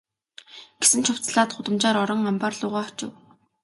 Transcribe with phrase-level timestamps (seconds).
[0.81, 3.11] Гэсэн ч хувцаслаад гудамжаар орон амбаар луугаа очив.